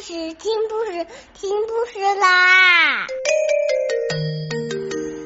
[0.00, 3.06] 事，听故事，听故事啦！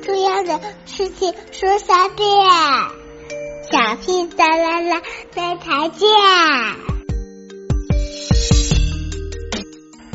[0.02, 2.28] 重要的事情说三遍，
[3.70, 5.02] 小屁哒啦啦，
[5.34, 6.08] 明天见！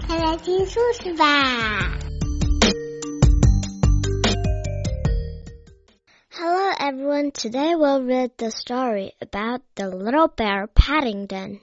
[0.07, 1.97] 快来听故事吧
[6.31, 11.59] ！Hello everyone, today we'll read the story about the little bear Paddington.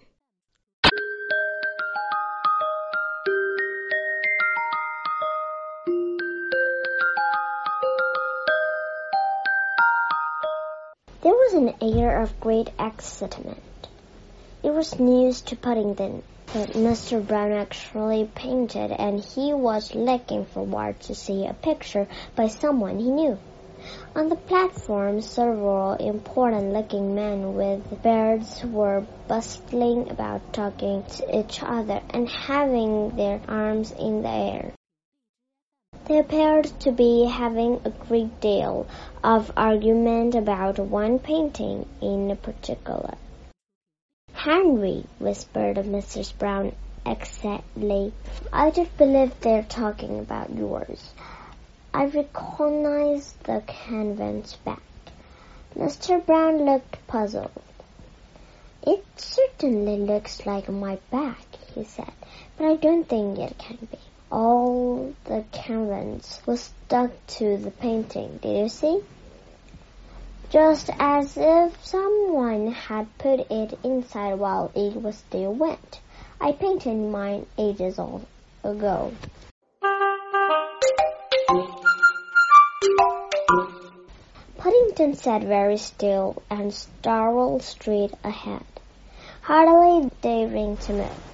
[11.23, 13.87] There was an air of great excitement.
[14.65, 17.25] It was news to Paddington that Mr.
[17.25, 23.09] Brown actually painted and he was looking forward to see a picture by someone he
[23.09, 23.39] knew.
[24.17, 31.63] On the platform, several important looking men with beards were bustling about talking to each
[31.63, 34.73] other and having their arms in the air.
[36.07, 38.89] They appeared to be having a great deal
[39.23, 43.15] of argument about one painting in particular.
[44.33, 46.37] Henry, whispered Mrs.
[46.37, 46.75] Brown
[47.07, 48.13] excitedly,
[48.53, 51.15] I do believe they're talking about yours.
[51.95, 54.83] I recognize the canvas back.
[55.77, 56.25] Mr.
[56.27, 57.53] Brown looked puzzled.
[58.83, 61.47] It certainly looks like my back,
[61.77, 62.13] he said,
[62.59, 63.99] but I don't think it can be
[64.33, 68.39] all the canvas was stuck to the painting.
[68.41, 69.01] Did you see?
[70.49, 76.01] Just as if someone had put it inside while it was still wet.
[76.41, 77.99] I painted mine ages
[78.65, 79.13] ago.
[84.57, 88.65] Paddington sat very still and stared straight ahead,
[89.43, 91.33] hardly daring to move.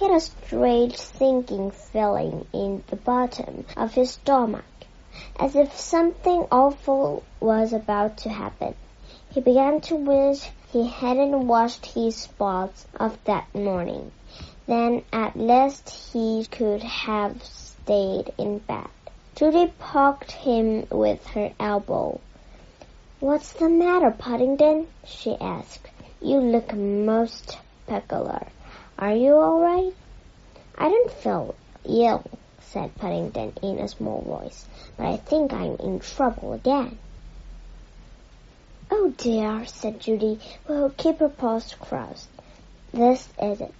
[0.00, 4.64] He had a strange sinking feeling in the bottom of his stomach,
[5.38, 8.76] as if something awful was about to happen.
[9.28, 14.10] He began to wish he hadn't washed his spots of that morning.
[14.66, 18.88] Then at least he could have stayed in bed.
[19.34, 22.20] Judy poked him with her elbow.
[23.18, 24.86] What's the matter, Paddington?
[25.04, 25.90] she asked.
[26.22, 28.46] You look most peculiar.
[29.00, 29.94] Are you all right?
[30.76, 31.54] I don't feel
[31.86, 32.22] ill,
[32.60, 34.66] said Paddington in a small voice,
[34.98, 36.98] but I think I'm in trouble again.
[38.90, 40.38] Oh dear, said Judy,
[40.68, 42.28] well, keep her paws crossed.
[42.92, 43.74] This is it.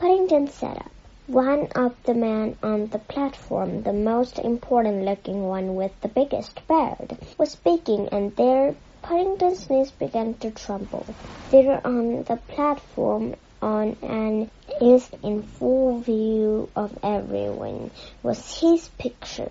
[0.00, 0.90] Paddington sat up.
[1.28, 6.66] One of the men on the platform, the most important looking one with the biggest
[6.66, 11.06] beard, was speaking and there Paddington's knees began to tremble.
[11.52, 14.48] There on the platform on an
[14.80, 17.90] is in full view of everyone
[18.22, 19.50] was his picture.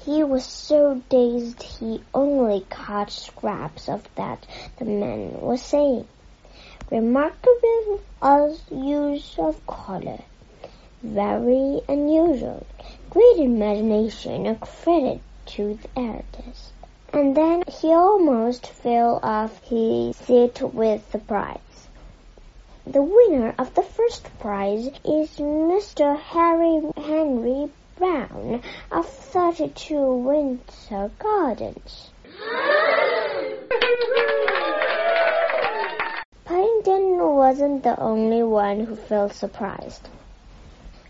[0.00, 4.44] He was so dazed he only caught scraps of that
[4.78, 6.08] the man was saying.
[6.90, 8.00] Remarkable
[8.72, 10.18] use of color.
[11.00, 12.66] Very unusual.
[13.10, 16.72] Great imagination, a credit to the artist.
[17.12, 21.87] And then he almost fell off his seat with surprise.
[22.90, 26.18] The winner of the first prize is Mr.
[26.18, 32.08] Harry Henry Brown of 32 Windsor Gardens.
[36.46, 40.08] Paddington wasn't the only one who felt surprised.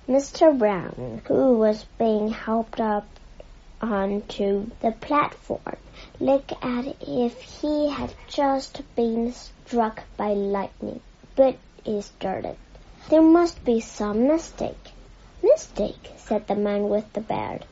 [0.09, 0.59] Mr.
[0.59, 3.06] Brown, who was being helped up
[3.81, 5.77] onto the platform,
[6.19, 11.00] looked as if he had just been struck by lightning.
[11.37, 11.55] But
[11.88, 12.54] he started.
[13.09, 14.93] There must be some mistake.
[15.43, 17.65] Mistake, said the man with the beard.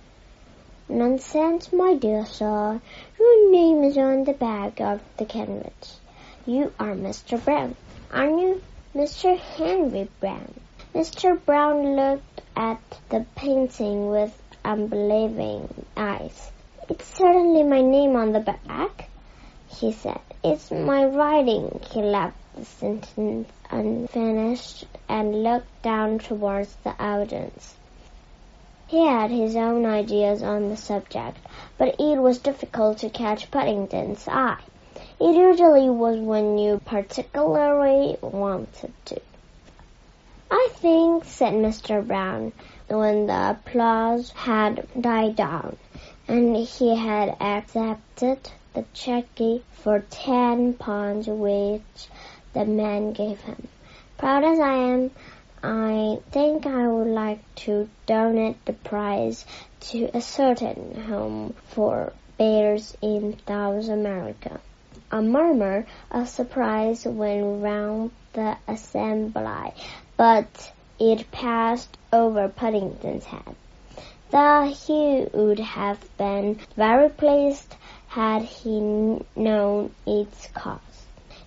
[0.88, 2.80] Nonsense, my dear sir.
[3.18, 6.00] Your name is on the back of the canvas.
[6.46, 7.44] You are Mr.
[7.44, 7.76] Brown,
[8.10, 8.62] aren't you?
[8.94, 9.36] Mr.
[9.38, 10.54] Henry Brown.
[10.94, 11.38] Mr.
[11.44, 12.80] Brown looked at
[13.10, 14.32] the painting with
[14.64, 16.50] unbelieving eyes.
[16.88, 19.10] It's certainly my name on the back,
[19.68, 20.20] he said.
[20.42, 27.74] It's my writing, he laughed sentence unfinished and looked down towards the audience.
[28.86, 31.38] He had his own ideas on the subject,
[31.76, 34.60] but it was difficult to catch Paddington's eye.
[35.20, 39.20] It usually was when you particularly wanted to.
[40.50, 42.06] I think, said Mr.
[42.06, 42.52] Brown,
[42.88, 45.76] when the applause had died down,
[46.28, 52.08] and he had accepted the cheque for ten pounds which
[52.56, 53.68] the man gave him.
[54.16, 55.10] Proud as I am,
[55.62, 59.44] I think I would like to donate the prize
[59.90, 64.58] to a certain home for bears in South America.
[65.10, 69.74] A murmur of surprise went round the assembly,
[70.16, 73.54] but it passed over Paddington's head.
[74.30, 77.76] That he would have been very pleased
[78.08, 78.80] had he
[79.36, 80.95] known its cause.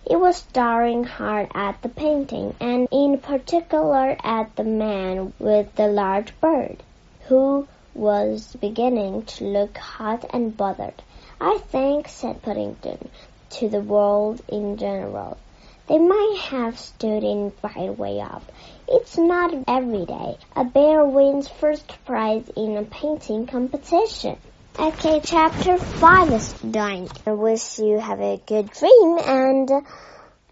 [0.09, 5.85] He was staring hard at the painting, and in particular at the man with the
[5.85, 6.81] large bird,
[7.27, 11.03] who was beginning to look hot and bothered.
[11.39, 13.09] I think, said Paddington,
[13.51, 15.37] to the world in general.
[15.85, 18.51] They might have stood in right way up.
[18.87, 24.37] It's not every day a bear wins first prize in a painting competition.
[24.79, 27.09] Okay, chapter 5 is done.
[27.25, 29.69] I wish you have a good dream and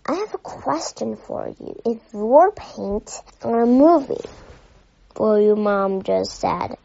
[0.06, 1.79] I have a question for you.
[1.85, 3.09] If war paint
[3.41, 4.27] on a movie,
[5.18, 6.75] well, your mom just said,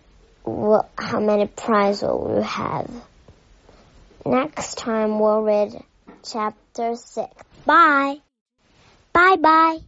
[0.45, 2.89] well, how many prizes will you have?
[4.25, 5.83] Next time we'll read
[6.23, 7.29] chapter 6.
[7.67, 8.19] Bye.
[9.13, 9.79] Bye bye.